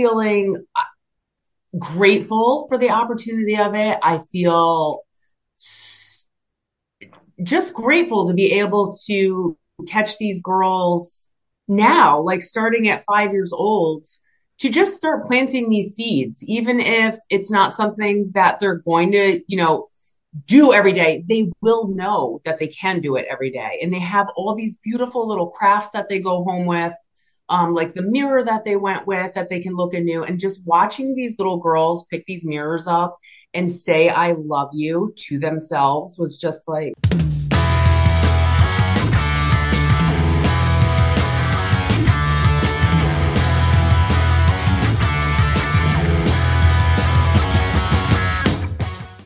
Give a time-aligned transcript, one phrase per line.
[0.00, 3.98] feeling uh, grateful for the opportunity of it.
[4.02, 5.02] I feel
[7.42, 11.28] just grateful to be able to catch these girls
[11.68, 14.06] now, like starting at five years old,
[14.58, 19.40] to just start planting these seeds, even if it's not something that they're going to,
[19.46, 19.86] you know,
[20.46, 23.78] do every day, they will know that they can do it every day.
[23.82, 26.94] And they have all these beautiful little crafts that they go home with,
[27.50, 30.22] um, like the mirror that they went with that they can look anew.
[30.22, 33.18] And just watching these little girls pick these mirrors up
[33.52, 36.94] and say, I love you to themselves was just like.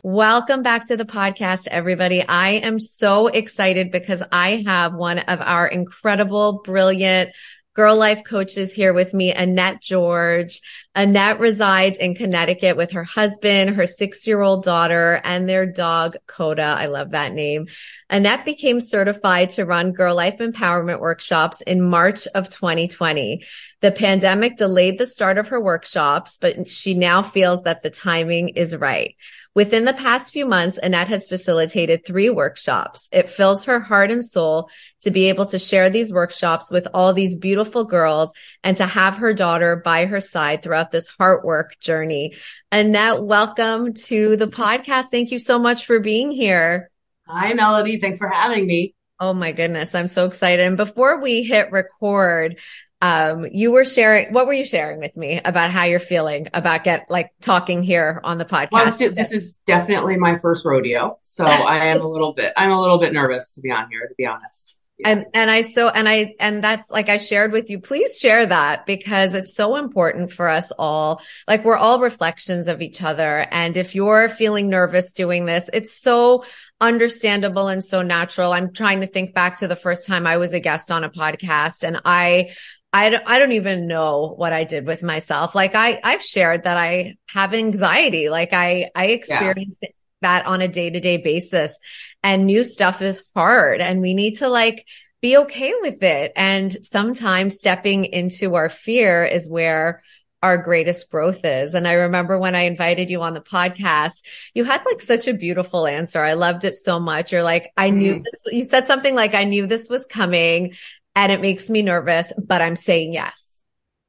[0.03, 2.23] Welcome back to the podcast, everybody.
[2.23, 7.31] I am so excited because I have one of our incredible, brilliant
[7.75, 10.61] girl life coaches here with me, Annette George.
[10.95, 16.17] Annette resides in Connecticut with her husband, her six year old daughter, and their dog,
[16.27, 16.63] Coda.
[16.63, 17.67] I love that name.
[18.09, 23.45] Annette became certified to run girl life empowerment workshops in March of 2020.
[23.81, 28.51] The pandemic delayed the start of her workshops, but she now feels that the timing
[28.51, 29.17] is right.
[29.55, 33.09] Within the past few months, Annette has facilitated three workshops.
[33.13, 34.69] It fills her heart and soul
[35.03, 38.33] to be able to share these workshops with all these beautiful girls
[38.65, 42.35] and to have her daughter by her side throughout this heart work journey.
[42.73, 45.11] Annette, welcome to the podcast.
[45.13, 46.91] Thank you so much for being here.
[47.29, 48.01] Hi, Melody.
[48.01, 48.97] Thanks for having me.
[49.21, 49.95] Oh my goodness.
[49.95, 50.67] I'm so excited.
[50.67, 52.59] And before we hit record,
[53.05, 56.85] um, you were sharing, what were you sharing with me about how you're feeling about
[56.85, 58.99] get like talking here on the podcast?
[58.99, 61.19] Well, this is definitely my first rodeo.
[61.21, 64.09] So I am a little bit, I'm a little bit nervous to be on here,
[64.09, 64.79] to be honest.
[64.99, 65.11] Yeah.
[65.11, 68.47] And, and I so, and I, and that's like I shared with you, please share
[68.47, 71.21] that because it's so important for us all.
[71.47, 73.47] Like we're all reflections of each other.
[73.51, 76.47] And if you're feeling nervous doing this, it's so
[76.81, 78.53] understandable and so natural.
[78.53, 81.11] I'm trying to think back to the first time I was a guest on a
[81.11, 82.53] podcast and I
[82.95, 85.57] I don't, I don't even know what I did with myself.
[85.57, 88.29] Like I, I've shared that I have anxiety.
[88.29, 89.89] Like I, I experience yeah.
[90.23, 91.77] that on a day to day basis
[92.23, 94.87] and new stuff is hard and we need to like
[95.21, 96.33] be okay with it.
[96.37, 100.05] And sometimes stepping into our fear is where
[100.41, 101.75] our greatest growth is.
[101.75, 104.23] And I remember when I invited you on the podcast,
[104.53, 106.23] you had like such a beautiful answer.
[106.23, 107.33] I loved it so much.
[107.33, 108.23] You're like, I knew mm.
[108.23, 110.75] this, you said something like, I knew this was coming
[111.15, 113.61] and it makes me nervous, but I'm saying yes.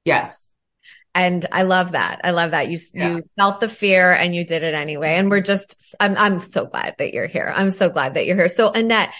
[0.05, 0.49] Yes.
[1.13, 2.21] And I love that.
[2.23, 3.16] I love that you yeah.
[3.16, 5.15] you felt the fear and you did it anyway.
[5.15, 7.51] And we're just I'm I'm so glad that you're here.
[7.55, 8.49] I'm so glad that you're here.
[8.49, 9.13] So Annette,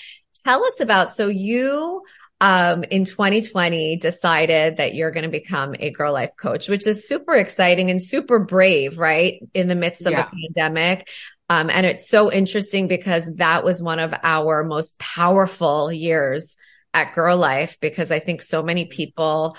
[0.46, 2.04] tell us about so you
[2.42, 7.08] um in 2020 decided that you're going to become a girl life coach, which is
[7.08, 9.42] super exciting and super brave, right?
[9.54, 10.28] In the midst of yeah.
[10.28, 11.08] a pandemic.
[11.48, 16.58] Um, and it's so interesting because that was one of our most powerful years
[16.96, 19.58] at Girl Life because I think so many people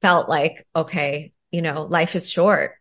[0.00, 2.74] felt like, okay, you know, life is short.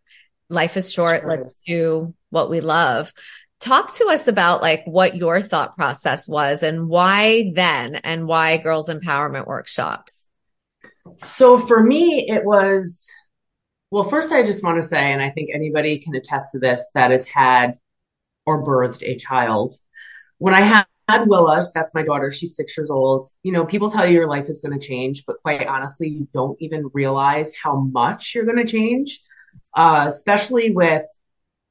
[0.47, 1.21] Life is short.
[1.21, 1.29] Sure.
[1.29, 3.11] Let's do what we love.
[3.59, 8.57] Talk to us about like what your thought process was and why then and why
[8.57, 10.27] girls empowerment workshops.
[11.17, 13.09] So for me, it was,
[13.89, 16.91] well, first, I just want to say, and I think anybody can attest to this
[16.93, 17.73] that has had
[18.45, 19.73] or birthed a child.
[20.37, 22.31] When I had had Willa, that's my daughter.
[22.31, 23.27] She's six years old.
[23.43, 26.27] You know, people tell you your life is going to change, but quite honestly, you
[26.33, 29.21] don't even realize how much you're going to change,
[29.75, 31.03] uh, especially with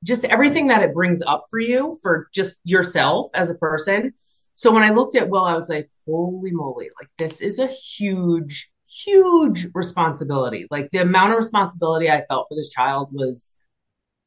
[0.04, 4.12] just everything that it brings up for you for just yourself as a person.
[4.52, 7.66] So when I looked at Will, I was like, holy moly, like this is a
[7.66, 8.70] huge,
[9.04, 10.68] huge responsibility.
[10.70, 13.56] Like the amount of responsibility I felt for this child was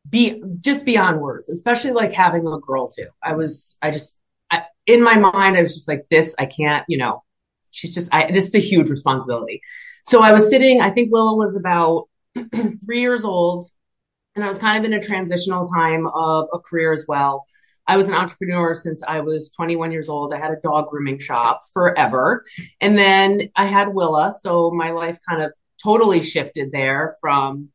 [0.10, 3.08] be just beyond words, especially like having a girl too.
[3.24, 4.20] I was, I just,
[4.88, 7.24] in my mind, I was just like, this, I can't, you know,
[7.72, 9.62] she's just, I, this is a huge responsibility.
[10.06, 12.08] So I was sitting, I think Willa was about
[12.86, 13.66] three years old
[14.36, 17.46] and I was kind of in a transitional time of a career as well.
[17.86, 20.34] I was an entrepreneur since I was 21 years old.
[20.34, 22.44] I had a dog grooming shop forever.
[22.82, 24.32] And then I had Willa.
[24.32, 27.70] So my life kind of totally shifted there from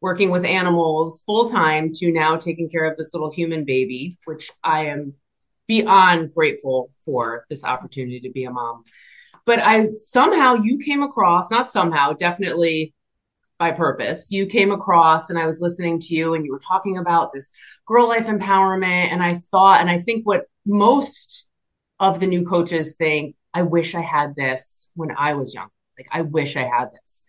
[0.00, 4.50] working with animals full time to now taking care of this little human baby, which
[4.64, 5.14] I am
[5.68, 8.82] beyond grateful for this opportunity to be a mom.
[9.46, 12.94] But I somehow you came across, not somehow, definitely
[13.58, 14.30] by purpose.
[14.30, 17.50] You came across and I was listening to you and you were talking about this
[17.86, 19.12] girl life empowerment.
[19.12, 21.46] And I thought, and I think what most
[22.00, 25.68] of the new coaches think, I wish I had this when I was young.
[25.98, 27.24] Like, I wish I had this.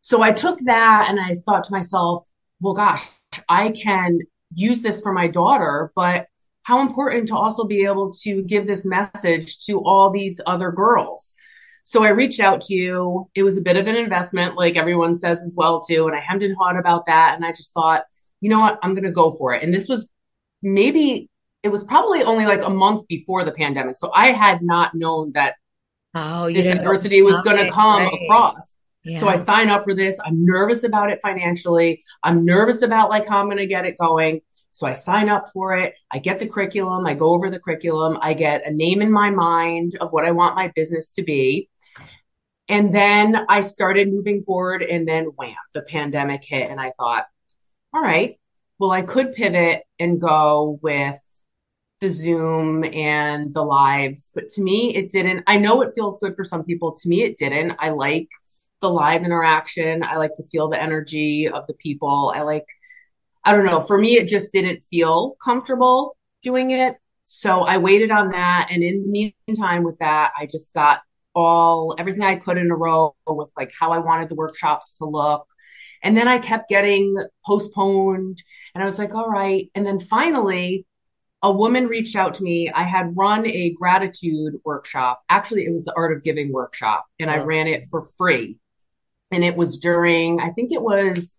[0.00, 2.28] So I took that and I thought to myself,
[2.60, 3.08] well, gosh,
[3.48, 4.20] I can
[4.54, 6.28] use this for my daughter, but
[6.66, 11.36] how important to also be able to give this message to all these other girls.
[11.84, 13.30] So I reached out to you.
[13.36, 16.08] It was a bit of an investment, like everyone says as well, too.
[16.08, 17.36] And I hemmed and hawed about that.
[17.36, 18.02] And I just thought,
[18.40, 18.80] you know what?
[18.82, 19.62] I'm going to go for it.
[19.62, 20.08] And this was
[20.60, 21.30] maybe,
[21.62, 23.96] it was probably only like a month before the pandemic.
[23.96, 25.54] So I had not known that
[26.16, 28.12] oh, this adversity was going to come right.
[28.24, 28.74] across.
[29.04, 29.20] Yeah.
[29.20, 30.18] So I sign up for this.
[30.24, 32.02] I'm nervous about it financially.
[32.24, 34.40] I'm nervous about like how I'm going to get it going.
[34.76, 35.98] So I sign up for it.
[36.12, 37.06] I get the curriculum.
[37.06, 38.18] I go over the curriculum.
[38.20, 41.70] I get a name in my mind of what I want my business to be.
[42.68, 46.68] And then I started moving forward and then wham, the pandemic hit.
[46.70, 47.24] And I thought,
[47.94, 48.38] all right,
[48.78, 51.18] well, I could pivot and go with
[52.02, 55.44] the Zoom and the lives, but to me, it didn't.
[55.46, 56.94] I know it feels good for some people.
[56.94, 57.76] To me, it didn't.
[57.78, 58.28] I like
[58.82, 60.02] the live interaction.
[60.02, 62.30] I like to feel the energy of the people.
[62.36, 62.66] I like
[63.46, 63.80] I don't know.
[63.80, 66.96] For me, it just didn't feel comfortable doing it.
[67.22, 68.68] So I waited on that.
[68.70, 71.00] And in the meantime, with that, I just got
[71.32, 75.04] all everything I could in a row with like how I wanted the workshops to
[75.04, 75.46] look.
[76.02, 77.16] And then I kept getting
[77.46, 78.42] postponed.
[78.74, 79.70] And I was like, all right.
[79.76, 80.84] And then finally,
[81.42, 82.68] a woman reached out to me.
[82.74, 85.22] I had run a gratitude workshop.
[85.28, 87.44] Actually, it was the Art of Giving workshop, and I oh.
[87.44, 88.58] ran it for free.
[89.30, 91.36] And it was during, I think it was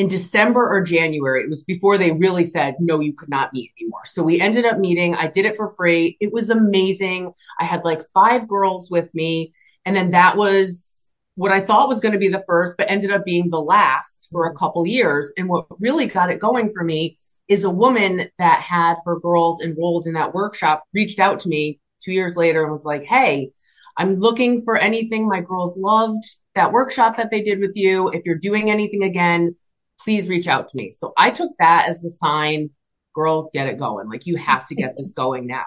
[0.00, 1.42] in December or January.
[1.42, 4.06] It was before they really said, no, you could not meet anymore.
[4.06, 5.14] So we ended up meeting.
[5.14, 6.16] I did it for free.
[6.20, 7.34] It was amazing.
[7.60, 9.52] I had like five girls with me.
[9.84, 13.10] And then that was what I thought was going to be the first, but ended
[13.10, 15.34] up being the last for a couple years.
[15.36, 19.60] And what really got it going for me is a woman that had her girls
[19.60, 23.50] enrolled in that workshop reached out to me two years later and was like, Hey,
[23.98, 26.24] I'm looking for anything my girls loved
[26.54, 28.08] that workshop that they did with you.
[28.08, 29.56] If you're doing anything again,
[30.00, 30.90] please reach out to me.
[30.90, 32.70] So I took that as the sign,
[33.14, 34.08] girl, get it going.
[34.08, 35.64] Like you have to get this going now.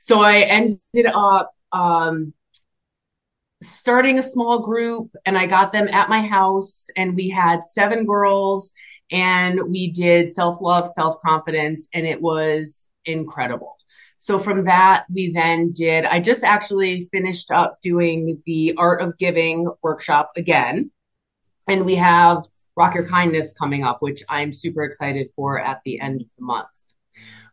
[0.00, 2.34] So I ended up um,
[3.62, 8.04] starting a small group and I got them at my house and we had seven
[8.04, 8.72] girls
[9.10, 13.76] and we did self love, self confidence, and it was incredible.
[14.18, 19.18] So from that, we then did, I just actually finished up doing the art of
[19.18, 20.92] giving workshop again.
[21.68, 22.44] And we have
[22.76, 26.44] Rock Your Kindness coming up, which I'm super excited for at the end of the
[26.44, 26.68] month.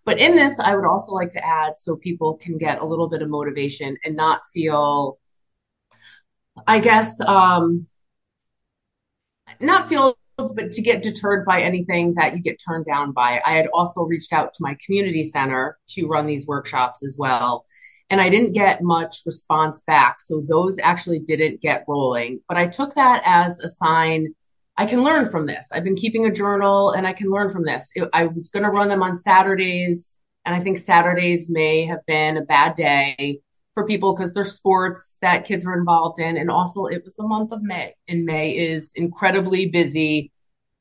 [0.05, 3.09] But in this, I would also like to add so people can get a little
[3.09, 5.19] bit of motivation and not feel,
[6.65, 7.85] I guess, um,
[9.59, 13.41] not feel, but to get deterred by anything that you get turned down by.
[13.45, 17.65] I had also reached out to my community center to run these workshops as well.
[18.09, 20.21] And I didn't get much response back.
[20.21, 22.39] So those actually didn't get rolling.
[22.47, 24.33] But I took that as a sign
[24.79, 25.73] I can learn from this.
[25.73, 27.91] I've been keeping a journal and I can learn from this.
[27.95, 30.15] It, I was going to run them on Saturdays,
[30.45, 33.41] and I think Saturdays may have been a bad day
[33.73, 36.37] for people because there's sports that kids are involved in.
[36.37, 40.31] And also, it was the month of May, and May is incredibly busy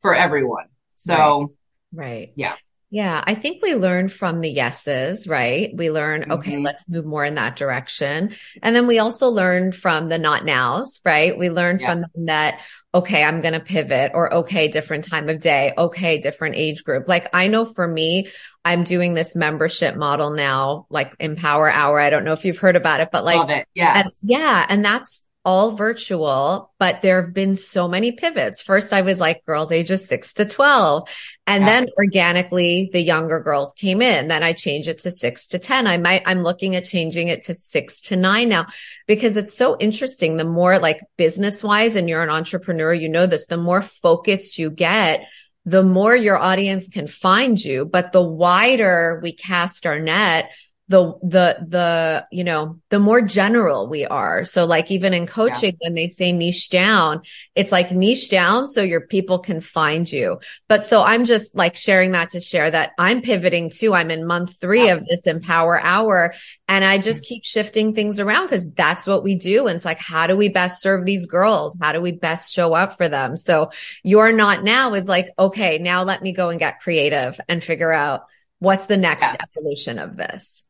[0.01, 0.67] for everyone.
[0.94, 1.55] So,
[1.93, 2.06] right.
[2.06, 2.33] right.
[2.37, 2.55] Yeah.
[2.90, 5.70] Yeah, I think we learn from the yeses, right?
[5.75, 6.32] We learn, mm-hmm.
[6.32, 8.35] okay, let's move more in that direction.
[8.62, 11.37] And then we also learn from the not nows, right?
[11.37, 11.90] We learn yeah.
[11.90, 12.61] from them that,
[12.94, 15.75] okay, I'm going to pivot or okay, different time of day.
[15.76, 17.06] Okay, different age group.
[17.08, 18.31] Like I know for me,
[18.65, 22.01] I'm doing this membership model now, like Empower Hour.
[22.01, 23.69] I don't know if you've heard about it, but like, it.
[23.74, 24.20] Yes.
[24.22, 24.65] And, yeah.
[24.67, 28.60] And that's all virtual, but there have been so many pivots.
[28.60, 31.08] First, I was like girls ages six to 12.
[31.46, 31.67] And yeah.
[31.67, 34.28] then organically the younger girls came in.
[34.28, 35.86] Then I changed it to six to 10.
[35.86, 38.67] I might, I'm looking at changing it to six to nine now
[39.06, 40.36] because it's so interesting.
[40.36, 44.58] The more like business wise and you're an entrepreneur, you know this, the more focused
[44.58, 45.22] you get,
[45.64, 47.86] the more your audience can find you.
[47.86, 50.50] But the wider we cast our net,
[50.89, 54.45] the the the you know the more general we are.
[54.45, 55.89] So like even in coaching yeah.
[55.89, 57.23] when they say niche down
[57.55, 60.41] it's like niche down so your people can find you.
[60.67, 63.93] But so i'm just like sharing that to share that i'm pivoting too.
[63.93, 64.95] I'm in month 3 yeah.
[64.95, 66.35] of this empower hour
[66.69, 67.35] and i just mm-hmm.
[67.35, 69.67] keep shifting things around because that's what we do.
[69.67, 71.77] And it's like how do we best serve these girls?
[71.81, 73.37] How do we best show up for them?
[73.37, 73.71] So
[74.03, 77.93] you're not now is like okay now let me go and get creative and figure
[77.93, 78.23] out
[78.59, 79.37] what's the next yeah.
[79.55, 80.65] evolution of this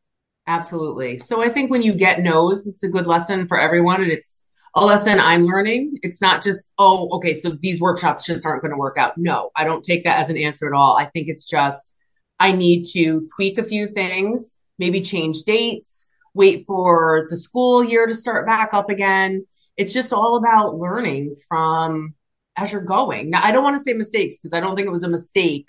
[0.49, 1.19] Absolutely.
[1.19, 4.01] So I think when you get no's, it's a good lesson for everyone.
[4.01, 4.41] And it's
[4.73, 5.99] a lesson I'm learning.
[6.01, 9.15] It's not just, oh, okay, so these workshops just aren't going to work out.
[9.15, 10.97] No, I don't take that as an answer at all.
[10.97, 11.93] I think it's just,
[12.39, 18.07] I need to tweak a few things, maybe change dates, wait for the school year
[18.07, 19.45] to start back up again.
[19.77, 22.15] It's just all about learning from
[22.55, 23.29] as you're going.
[23.29, 25.67] Now, I don't want to say mistakes because I don't think it was a mistake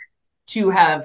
[0.48, 1.04] to have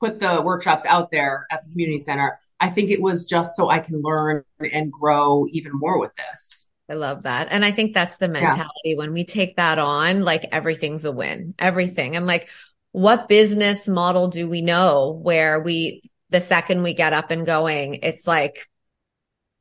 [0.00, 2.38] put the workshops out there at the community center.
[2.60, 6.68] I think it was just so I can learn and grow even more with this.
[6.88, 7.48] I love that.
[7.50, 8.96] And I think that's the mentality yeah.
[8.96, 12.14] when we take that on, like everything's a win, everything.
[12.16, 12.48] And like,
[12.92, 18.00] what business model do we know where we, the second we get up and going,
[18.02, 18.68] it's like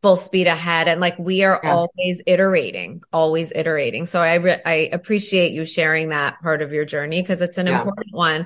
[0.06, 1.74] full speed ahead and like we are yeah.
[1.74, 6.86] always iterating always iterating so i re- i appreciate you sharing that part of your
[6.86, 7.80] journey because it's an yeah.
[7.80, 8.46] important one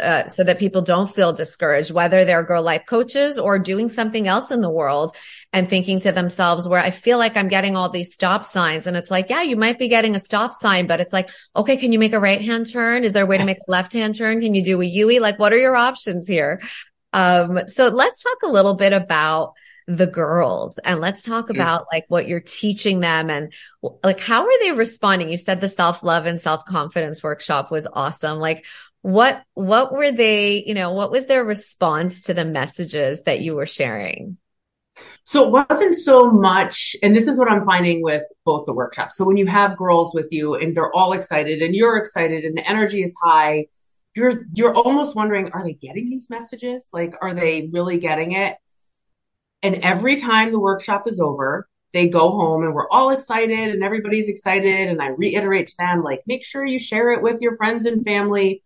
[0.00, 4.26] uh, so that people don't feel discouraged whether they're girl life coaches or doing something
[4.26, 5.16] else in the world
[5.52, 8.86] and thinking to themselves where i feel like i'm getting all these stop signs.
[8.86, 11.76] And it's like yeah you might be getting a stop sign but it's like okay
[11.76, 13.04] can you make a right hand turn?
[13.04, 14.40] Is there a way to make a left hand turn?
[14.40, 16.60] Can you do a UE like what are your options here?
[17.12, 19.54] Um so let's talk a little bit about
[19.88, 23.54] the girls and let's talk about like what you're teaching them and
[24.04, 25.30] like how are they responding?
[25.30, 28.38] You said the self-love and self-confidence workshop was awesome.
[28.38, 28.66] Like
[29.02, 33.54] what what were they you know what was their response to the messages that you
[33.54, 34.36] were sharing
[35.22, 39.16] so it wasn't so much and this is what i'm finding with both the workshops
[39.16, 42.56] so when you have girls with you and they're all excited and you're excited and
[42.56, 43.66] the energy is high
[44.16, 48.56] you're you're almost wondering are they getting these messages like are they really getting it
[49.62, 53.82] and every time the workshop is over, they go home and we're all excited and
[53.82, 54.88] everybody's excited.
[54.88, 58.04] And I reiterate to them, like, make sure you share it with your friends and
[58.04, 58.62] family.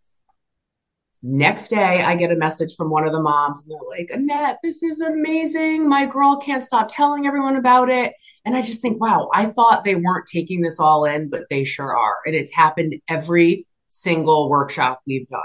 [1.24, 4.58] Next day, I get a message from one of the moms, and they're like, Annette,
[4.60, 5.88] this is amazing.
[5.88, 8.14] My girl can't stop telling everyone about it.
[8.44, 11.62] And I just think, wow, I thought they weren't taking this all in, but they
[11.62, 12.16] sure are.
[12.26, 15.40] And it's happened every single workshop we've done,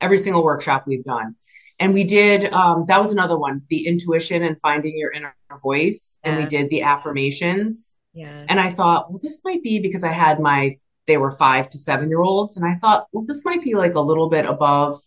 [0.00, 1.34] every single workshop we've done.
[1.78, 6.18] And we did um, that was another one the intuition and finding your inner voice.
[6.24, 7.96] And we did the affirmations.
[8.14, 8.46] Yeah.
[8.48, 11.78] And i thought well this might be because i had my they were five to
[11.78, 12.56] seven year olds.
[12.56, 15.00] And i thought well this might be like a little bit above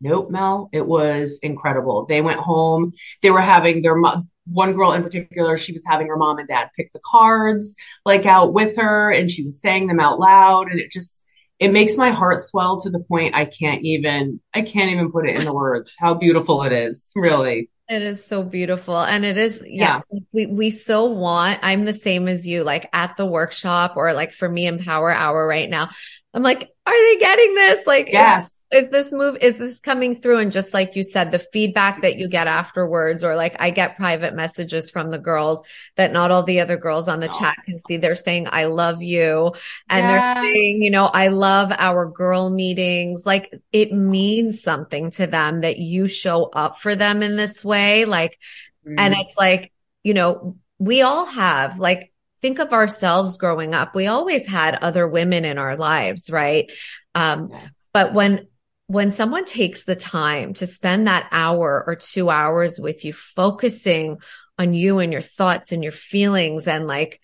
[0.00, 2.06] nope mel it was incredible.
[2.06, 2.92] They went home.
[3.22, 6.48] They were having their mo- one girl in particular she was having her mom and
[6.48, 7.74] dad pick the cards
[8.06, 11.20] like out with her and she was saying them out loud and it just
[11.58, 15.28] it makes my heart swell to the point I can't even I can't even put
[15.28, 17.70] it in the words how beautiful it is really.
[17.90, 21.94] It is so beautiful and it is yeah, yeah, we we so want I'm the
[21.94, 25.88] same as you like at the workshop or like for me empower hour right now
[26.34, 27.86] I'm like are they getting this?
[27.86, 28.52] Like yes.
[28.72, 30.38] is this move is this coming through?
[30.38, 33.96] And just like you said the feedback that you get afterwards or like i get
[33.96, 35.62] private messages from the girls
[35.96, 37.38] that not all the other girls on the oh.
[37.38, 37.96] chat can see.
[37.96, 39.52] They're saying i love you.
[39.88, 40.34] And yes.
[40.34, 43.24] they're saying you know i love our girl meetings.
[43.26, 48.04] Like it means something to them that you show up for them in this way.
[48.04, 48.38] Like
[48.86, 48.94] mm.
[48.98, 54.06] and it's like you know we all have like think of ourselves growing up we
[54.06, 56.70] always had other women in our lives right?
[57.14, 57.50] Um,
[57.92, 58.46] but when
[58.86, 64.16] when someone takes the time to spend that hour or two hours with you, focusing
[64.58, 67.20] on you and your thoughts and your feelings and like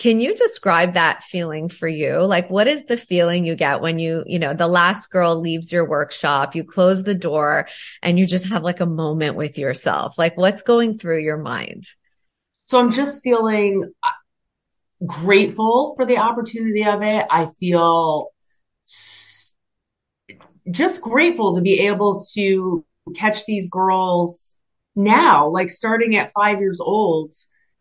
[0.00, 2.16] Can you describe that feeling for you?
[2.22, 5.70] Like, what is the feeling you get when you, you know, the last girl leaves
[5.70, 7.68] your workshop, you close the door
[8.02, 10.18] and you just have like a moment with yourself?
[10.18, 11.84] Like, what's going through your mind?
[12.70, 14.10] so I'm just feeling uh,
[15.04, 17.26] grateful for the opportunity of it.
[17.28, 18.28] I feel
[20.70, 22.84] just grateful to be able to
[23.16, 24.54] catch these girls
[24.94, 27.34] now, like starting at five years old,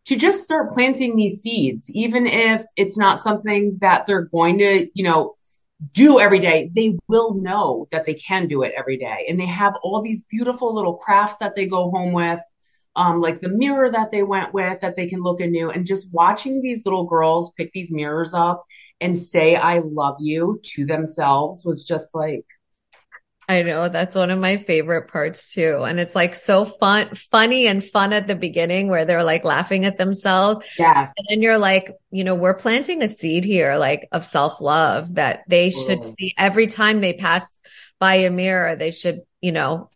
[0.05, 4.89] to just start planting these seeds, even if it's not something that they're going to,
[4.93, 5.33] you know,
[5.93, 9.25] do every day, they will know that they can do it every day.
[9.29, 12.41] And they have all these beautiful little crafts that they go home with,
[12.95, 15.69] um, like the mirror that they went with that they can look anew.
[15.69, 18.65] And just watching these little girls pick these mirrors up
[18.99, 22.45] and say, I love you to themselves was just like,
[23.49, 25.81] I know that's one of my favorite parts too.
[25.81, 29.85] And it's like so fun, funny and fun at the beginning where they're like laughing
[29.85, 30.63] at themselves.
[30.77, 31.09] Yeah.
[31.17, 35.15] And then you're like, you know, we're planting a seed here, like of self love
[35.15, 37.51] that they should see every time they pass
[37.97, 38.75] by a mirror.
[38.75, 39.89] They should, you know,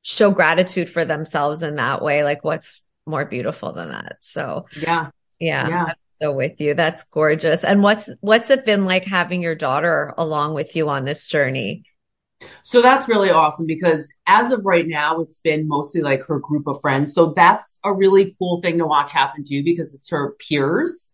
[0.00, 2.24] show gratitude for themselves in that way.
[2.24, 4.16] Like what's more beautiful than that?
[4.20, 5.10] So yeah.
[5.38, 5.68] Yeah.
[5.68, 5.92] yeah.
[6.22, 6.72] So with you.
[6.72, 7.62] That's gorgeous.
[7.62, 11.84] And what's, what's it been like having your daughter along with you on this journey?
[12.62, 16.66] So that's really awesome because as of right now, it's been mostly like her group
[16.66, 17.14] of friends.
[17.14, 21.10] So that's a really cool thing to watch happen too because it's her peers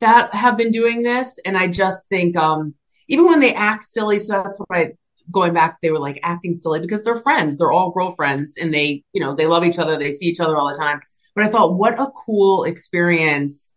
[0.00, 1.38] that have been doing this.
[1.44, 2.74] And I just think, um,
[3.08, 4.92] even when they act silly, so that's what I
[5.30, 7.58] going back, they were like acting silly because they're friends.
[7.58, 9.98] They're all girlfriends and they, you know, they love each other.
[9.98, 11.00] They see each other all the time.
[11.34, 13.72] But I thought, what a cool experience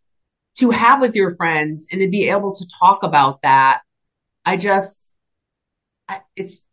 [0.58, 3.82] to have with your friends and to be able to talk about that.
[4.46, 5.14] I just,
[6.36, 6.66] it's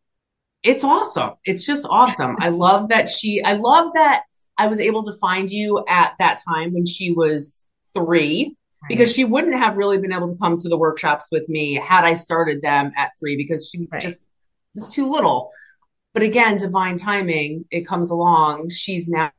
[0.69, 1.31] it's awesome.
[1.47, 2.37] It's just awesome.
[2.41, 4.25] I love that she, I love that
[4.59, 8.89] I was able to find you at that time when she was three, right.
[8.89, 12.05] because she wouldn't have really been able to come to the workshops with me had
[12.05, 14.03] I started them at three because she right.
[14.03, 14.23] just
[14.75, 15.51] was too little.
[16.13, 18.69] But again, divine timing, it comes along.
[18.69, 19.31] She's now,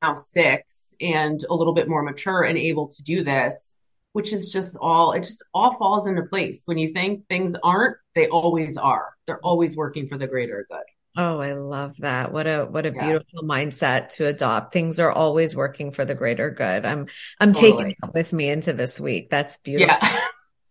[0.00, 3.74] now six and a little bit more mature and able to do this
[4.12, 7.96] which is just all it just all falls into place when you think things aren't
[8.14, 10.82] they always are they're always working for the greater good
[11.16, 13.04] oh i love that what a what a yeah.
[13.04, 17.06] beautiful mindset to adopt things are always working for the greater good i'm
[17.40, 17.72] i'm totally.
[17.72, 20.20] taking it with me into this week that's beautiful yeah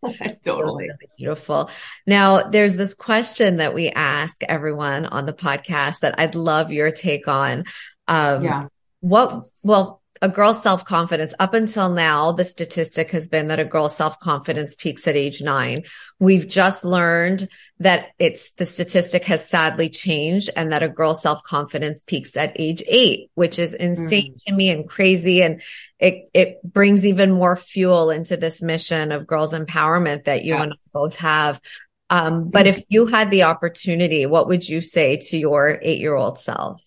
[0.45, 1.69] totally beautiful.
[2.05, 6.91] Now, there's this question that we ask everyone on the podcast that I'd love your
[6.91, 7.65] take on.
[8.07, 8.67] Um, yeah.
[8.99, 13.65] What, well, a girl's self confidence up until now, the statistic has been that a
[13.65, 15.83] girl's self confidence peaks at age nine.
[16.19, 17.49] We've just learned
[17.79, 22.53] that it's the statistic has sadly changed and that a girl's self confidence peaks at
[22.55, 24.51] age eight, which is insane mm-hmm.
[24.51, 25.43] to me and crazy.
[25.43, 25.61] And
[25.99, 30.63] it, it brings even more fuel into this mission of girls empowerment that you yes.
[30.63, 31.61] and I both have.
[32.09, 36.15] Um, but if you had the opportunity, what would you say to your eight year
[36.15, 36.83] old self?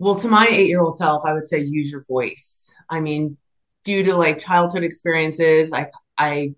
[0.00, 2.74] Well, to my eight year old self, I would say use your voice.
[2.88, 3.36] I mean,
[3.84, 6.54] due to like childhood experiences, I, I,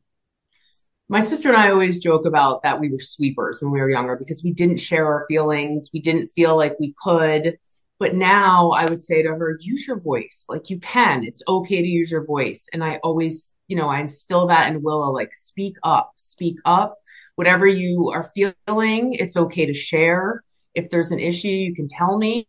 [1.08, 4.14] my sister and I always joke about that we were sweepers when we were younger
[4.16, 5.90] because we didn't share our feelings.
[5.92, 7.58] We didn't feel like we could.
[7.98, 10.44] But now I would say to her, use your voice.
[10.48, 11.24] Like you can.
[11.24, 12.68] It's okay to use your voice.
[12.72, 16.96] And I always, you know, I instill that in Willa, like speak up, speak up.
[17.34, 20.44] Whatever you are feeling, it's okay to share.
[20.76, 22.46] If there's an issue, you can tell me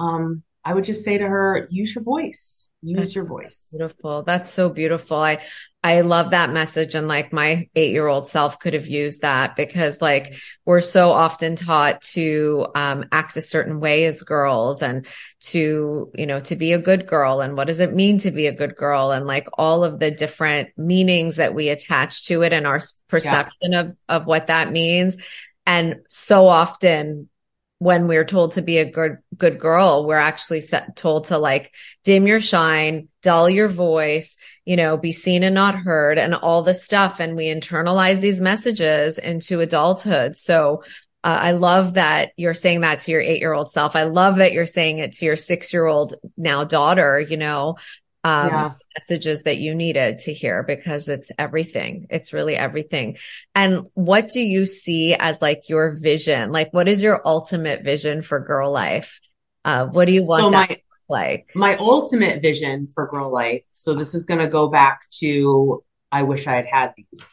[0.00, 2.68] um, I would just say to her, use your voice.
[2.82, 3.60] Use That's your voice.
[3.70, 4.22] Beautiful.
[4.22, 5.18] That's so beautiful.
[5.18, 5.40] I
[5.82, 6.94] I love that message.
[6.94, 10.34] And like my eight year old self could have used that because like
[10.66, 15.06] we're so often taught to um, act a certain way as girls and
[15.40, 17.40] to, you know, to be a good girl.
[17.40, 19.10] And what does it mean to be a good girl?
[19.10, 23.72] And like all of the different meanings that we attach to it and our perception
[23.72, 23.80] yeah.
[23.80, 25.16] of, of what that means.
[25.64, 27.29] And so often
[27.80, 31.72] when we're told to be a good good girl we're actually set, told to like
[32.04, 36.62] dim your shine dull your voice you know be seen and not heard and all
[36.62, 40.82] the stuff and we internalize these messages into adulthood so
[41.22, 43.94] uh, I love that you're saying that to your eight year old self.
[43.94, 47.76] I love that you're saying it to your six year old now daughter, you know,
[48.22, 48.72] um, yeah.
[48.98, 52.06] messages that you needed to hear because it's everything.
[52.10, 53.16] It's really everything.
[53.54, 56.52] And what do you see as like your vision?
[56.52, 59.20] Like, what is your ultimate vision for girl life?
[59.64, 61.50] Uh, what do you want so my, like?
[61.54, 63.62] My ultimate vision for girl life.
[63.70, 67.28] So this is going to go back to, I wish I had had these.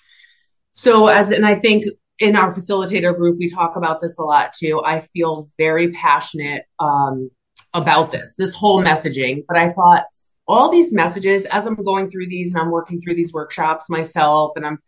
[0.71, 1.86] So as, and I think
[2.19, 4.82] in our facilitator group, we talk about this a lot too.
[4.86, 7.30] I feel very passionate, um,
[7.73, 10.06] about this, this whole messaging, but I thought,
[10.48, 14.54] all these messages as I'm going through these and I'm working through these workshops myself
[14.56, 14.80] and I'm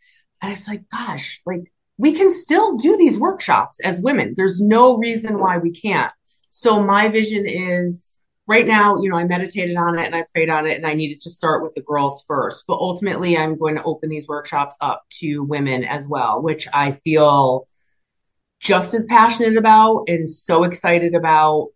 [0.42, 4.98] and it's like gosh like we can still do these workshops as women there's no
[4.98, 6.12] reason why we can't
[6.50, 8.20] so my vision is
[8.50, 10.96] right now, you know, I meditated on it and I prayed on it and I
[10.96, 12.64] needed to start with the girls first.
[12.68, 16.94] But ultimately, I'm going to open these workshops up to women as well, which I
[17.04, 17.68] feel
[18.60, 21.70] just as passionate about and so excited about.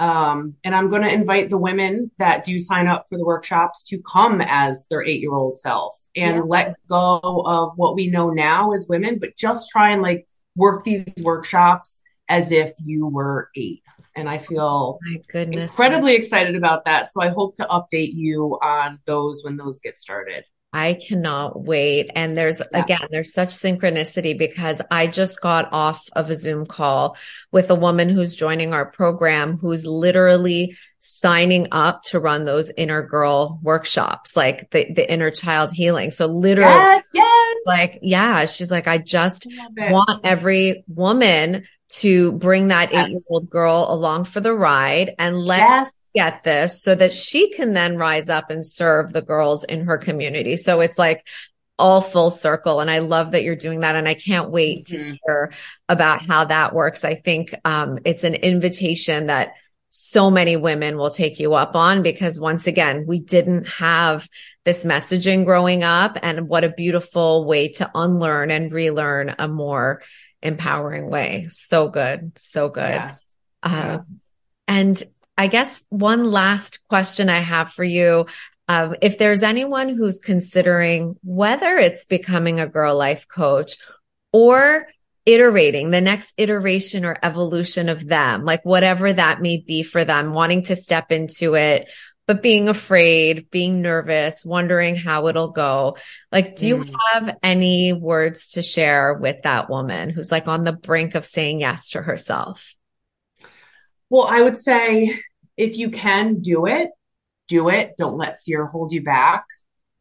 [0.00, 3.84] Um, and I'm going to invite the women that do sign up for the workshops
[3.84, 6.42] to come as their eight year old self and yeah.
[6.42, 10.26] let go of what we know now as women, but just try and like
[10.56, 13.82] work these workshops as if you were eight.
[14.16, 15.70] And I feel My goodness.
[15.70, 17.12] incredibly excited about that.
[17.12, 20.44] So I hope to update you on those when those get started.
[20.74, 22.10] I cannot wait.
[22.14, 22.82] And there's yeah.
[22.82, 27.16] again, there's such synchronicity because I just got off of a Zoom call
[27.52, 33.02] with a woman who's joining our program who's literally signing up to run those inner
[33.02, 36.10] girl workshops, like the, the inner child healing.
[36.10, 37.58] So literally, yes, yes.
[37.66, 43.06] like, yeah, she's like, I just want every woman to bring that yes.
[43.06, 45.92] eight year old girl along for the ride and let yes.
[46.14, 49.98] Get this so that she can then rise up and serve the girls in her
[49.98, 50.56] community.
[50.56, 51.26] So it's like,
[51.78, 52.80] all full circle.
[52.80, 53.96] And I love that you're doing that.
[53.96, 55.10] And I can't wait mm-hmm.
[55.12, 55.52] to hear
[55.88, 57.04] about how that works.
[57.04, 59.54] I think, um, it's an invitation that
[59.90, 64.28] so many women will take you up on because once again, we didn't have
[64.64, 70.02] this messaging growing up and what a beautiful way to unlearn and relearn a more
[70.42, 71.46] empowering way.
[71.50, 72.32] So good.
[72.36, 72.88] So good.
[72.88, 73.22] Yes.
[73.62, 73.98] Uh,
[74.66, 75.00] and
[75.36, 78.26] I guess one last question I have for you.
[78.68, 83.76] Uh, if there's anyone who's considering whether it's becoming a girl life coach
[84.32, 84.86] or
[85.26, 90.32] iterating the next iteration or evolution of them, like whatever that may be for them,
[90.32, 91.88] wanting to step into it,
[92.26, 95.96] but being afraid, being nervous, wondering how it'll go.
[96.32, 96.86] Like, do mm.
[96.86, 101.26] you have any words to share with that woman who's like on the brink of
[101.26, 102.74] saying yes to herself?
[104.14, 105.18] Well, I would say
[105.56, 106.90] if you can do it,
[107.48, 107.94] do it.
[107.98, 109.44] Don't let fear hold you back.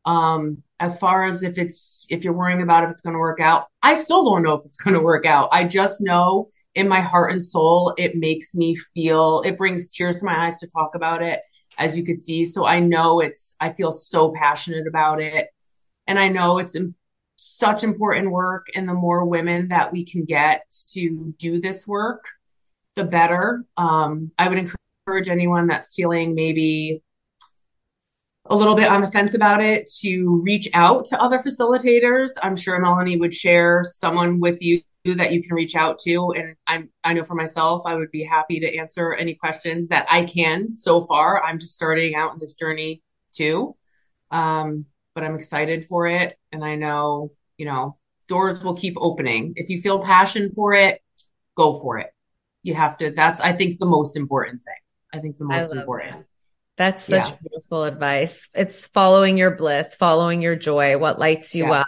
[0.05, 3.39] Um, as far as if it's if you're worrying about if it's going to work
[3.39, 6.89] out i still don't know if it's going to work out i just know in
[6.89, 10.67] my heart and soul it makes me feel it brings tears to my eyes to
[10.67, 11.39] talk about it
[11.77, 15.47] as you could see so i know it's i feel so passionate about it
[16.05, 16.75] and i know it's
[17.37, 22.25] such important work and the more women that we can get to do this work
[22.95, 27.01] the better um, i would encourage anyone that's feeling maybe
[28.47, 32.31] a little bit on the fence about it to reach out to other facilitators.
[32.41, 36.33] I'm sure Melanie would share someone with you that you can reach out to.
[36.35, 40.05] And I'm, I know for myself, I would be happy to answer any questions that
[40.09, 41.43] I can so far.
[41.43, 43.01] I'm just starting out in this journey
[43.33, 43.75] too.
[44.31, 46.37] Um, but I'm excited for it.
[46.51, 49.53] And I know, you know, doors will keep opening.
[49.55, 51.01] If you feel passion for it,
[51.55, 52.12] go for it.
[52.63, 54.73] You have to, that's, I think, the most important thing.
[55.13, 56.13] I think the most important.
[56.13, 56.25] That.
[56.75, 57.37] That's such yeah.
[57.41, 58.49] beautiful advice.
[58.55, 60.97] It's following your bliss, following your joy.
[60.97, 61.85] What lights you up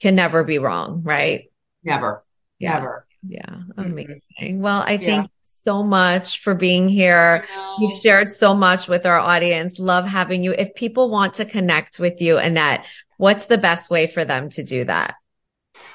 [0.00, 1.50] can never be wrong, right?
[1.82, 2.24] Never.
[2.58, 2.74] Yeah.
[2.74, 3.06] Never.
[3.26, 3.40] Yeah.
[3.48, 3.80] Mm-hmm.
[3.80, 4.60] Amazing.
[4.60, 5.06] Well, I yeah.
[5.06, 7.44] thank so much for being here.
[7.80, 9.78] You've shared so much with our audience.
[9.78, 10.52] Love having you.
[10.52, 12.84] If people want to connect with you, Annette,
[13.16, 15.16] what's the best way for them to do that?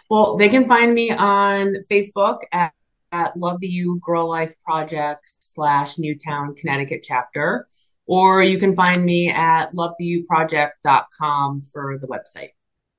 [0.10, 2.74] Well, they can find me on Facebook at,
[3.23, 7.67] at Love the You Girl Life Project slash Newtown, Connecticut chapter
[8.08, 12.49] or you can find me at lovetheYouProject.com for the website.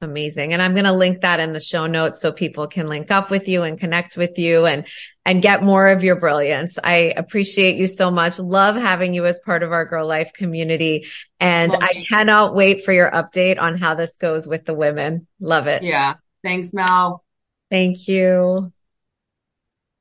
[0.03, 0.53] Amazing.
[0.53, 3.31] And I'm going to link that in the show notes so people can link up
[3.31, 4.87] with you and connect with you and,
[5.25, 6.79] and get more of your brilliance.
[6.83, 8.39] I appreciate you so much.
[8.39, 11.07] Love having you as part of our Girl Life community.
[11.41, 12.03] And Love I you.
[12.05, 15.27] cannot wait for your update on how this goes with the women.
[15.41, 15.83] Love it.
[15.83, 16.15] Yeah.
[16.45, 17.25] Thanks, Mel.
[17.71, 18.73] Thank you.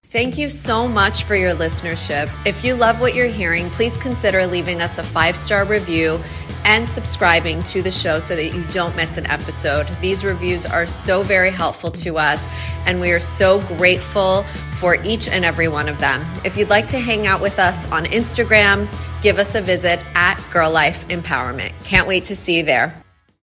[0.08, 2.30] Thank you so much for your listenership.
[2.46, 6.22] If you love what you're hearing, please consider leaving us a five star review
[6.63, 9.88] and subscribing to the show so that you don't miss an episode.
[10.02, 12.48] These reviews are so very helpful to us,
[12.88, 16.26] and we are so grateful for each and every one of them.
[16.46, 18.88] If you'd like to hang out with us on Instagram,
[19.22, 21.74] give us a visit at Girl Life Empowerment.
[21.84, 23.05] Can't wait to see you there.